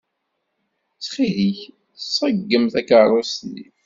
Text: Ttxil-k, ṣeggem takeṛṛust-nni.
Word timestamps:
Ttxil-k, 0.95 1.59
ṣeggem 2.15 2.63
takeṛṛust-nni. 2.73 3.65